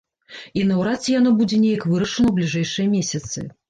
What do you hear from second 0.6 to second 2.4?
І наўрад ці яно будзе неяк вырашана ў